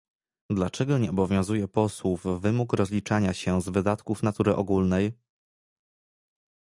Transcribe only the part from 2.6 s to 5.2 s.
rozliczania się z wydatków natury ogólnej?